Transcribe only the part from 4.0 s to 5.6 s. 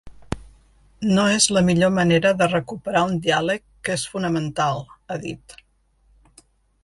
fonamental, ha dit.